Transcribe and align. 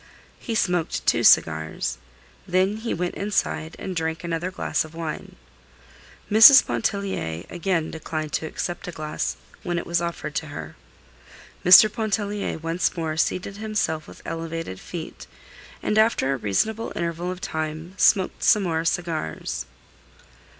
He 0.39 0.55
smoked 0.55 1.05
two 1.05 1.23
cigars; 1.23 1.99
then 2.47 2.77
he 2.77 2.91
went 2.91 3.13
inside 3.13 3.75
and 3.77 3.95
drank 3.95 4.23
another 4.23 4.49
glass 4.49 4.83
of 4.83 4.95
wine. 4.95 5.35
Mrs. 6.27 6.65
Pontellier 6.65 7.43
again 7.51 7.91
declined 7.91 8.33
to 8.33 8.47
accept 8.47 8.87
a 8.87 8.91
glass 8.91 9.37
when 9.61 9.77
it 9.77 9.85
was 9.85 10.01
offered 10.01 10.33
to 10.33 10.47
her. 10.47 10.75
Mr. 11.63 11.87
Pontellier 11.87 12.57
once 12.57 12.97
more 12.97 13.15
seated 13.15 13.57
himself 13.57 14.07
with 14.07 14.23
elevated 14.25 14.79
feet, 14.79 15.27
and 15.83 15.99
after 15.99 16.33
a 16.33 16.37
reasonable 16.37 16.91
interval 16.95 17.29
of 17.29 17.39
time 17.39 17.93
smoked 17.97 18.41
some 18.41 18.63
more 18.63 18.83
cigars. 18.83 19.67